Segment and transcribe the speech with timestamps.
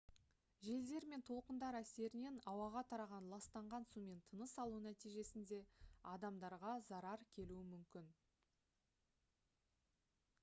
[0.67, 5.59] желдер мен толқындар әсерінен ауаға тараған ластанған сумен тыныс алу нәтижесінде
[6.13, 8.07] адамдарға зарар келуі мүмкін